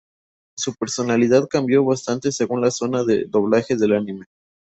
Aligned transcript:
Su 0.57 0.73
personalidad 0.73 1.47
cambió 1.47 1.85
bastante 1.85 2.31
según 2.31 2.59
la 2.59 2.71
zona 2.71 3.03
de 3.03 3.25
doblaje 3.25 3.75
del 3.75 3.93
anime. 3.93 4.25